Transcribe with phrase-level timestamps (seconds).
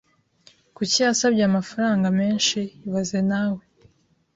[0.75, 3.61] Kuki yasabye amafaranga menshi ibaze nawe